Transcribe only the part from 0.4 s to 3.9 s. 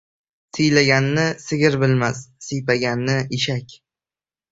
•Siylaganni sigir bilmas, siypaganni— eshak.